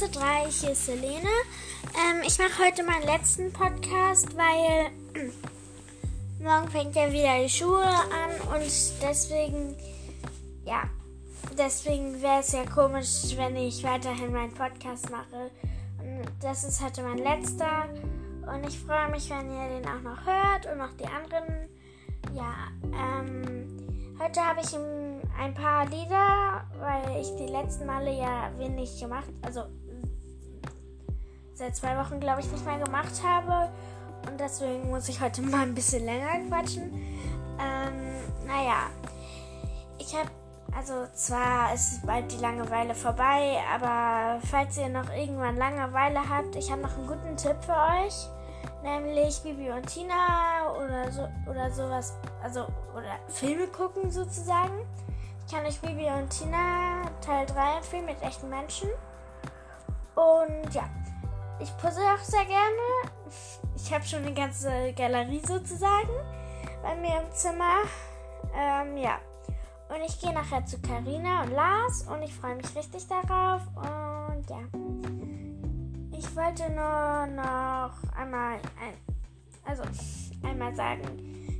[0.00, 1.28] Klasse 3, hier ist Selene.
[1.94, 4.90] Ähm, ich mache heute meinen letzten Podcast, weil
[6.40, 9.76] morgen fängt ja wieder die Schule an und deswegen,
[10.64, 10.84] ja,
[11.58, 15.50] deswegen wäre es ja komisch, wenn ich weiterhin meinen Podcast mache.
[15.98, 17.86] Und das ist heute mein letzter
[18.50, 21.68] und ich freue mich, wenn ihr den auch noch hört und auch die anderen.
[22.34, 24.74] Ja, ähm, heute habe ich
[25.38, 29.64] ein paar Lieder, weil ich die letzten Male ja wenig gemacht, also
[31.60, 33.70] seit zwei Wochen glaube ich nicht mehr gemacht habe
[34.28, 36.90] und deswegen muss ich heute mal ein bisschen länger quatschen.
[37.60, 38.88] Ähm, naja,
[39.98, 40.30] ich habe,
[40.74, 46.72] also zwar ist bald die Langeweile vorbei, aber falls ihr noch irgendwann Langeweile habt, ich
[46.72, 48.28] habe noch einen guten Tipp für euch
[48.82, 54.86] nämlich Bibi und Tina oder so oder sowas, also oder Filme gucken sozusagen.
[55.46, 58.88] Ich kann euch Bibi und Tina Teil 3 empfehlen mit echten Menschen.
[60.14, 60.88] Und ja,
[61.60, 63.12] ich pose auch sehr gerne.
[63.76, 66.08] Ich habe schon eine ganze Galerie sozusagen
[66.82, 67.82] bei mir im Zimmer.
[68.54, 69.18] Ähm, ja.
[69.88, 73.62] Und ich gehe nachher zu Karina und Lars und ich freue mich richtig darauf.
[73.76, 74.60] Und ja.
[76.16, 78.94] Ich wollte nur noch einmal, ein,
[79.64, 79.82] also
[80.42, 81.02] einmal sagen,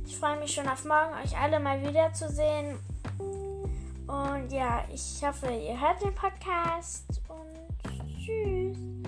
[0.05, 2.79] ich freue mich schon auf morgen, euch alle mal wiederzusehen.
[3.17, 9.00] Und ja, ich hoffe, ihr hört den Podcast und tschüss.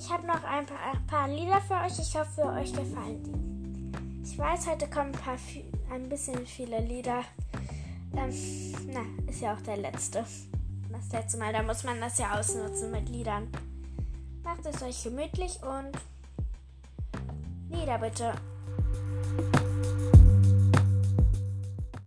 [0.00, 1.98] Ich habe noch ein paar, ein paar, Lieder für euch.
[1.98, 4.26] Ich hoffe, euch gefallen die.
[4.26, 5.36] Ich weiß, heute kommen ein, paar,
[5.90, 7.22] ein bisschen viele Lieder.
[8.16, 8.34] Ähm,
[8.88, 10.24] na, ist ja auch der letzte.
[10.90, 13.48] Das letzte Mal, da muss man das ja ausnutzen mit Liedern.
[14.42, 15.92] Macht es euch gemütlich und
[17.68, 18.32] Lieder bitte.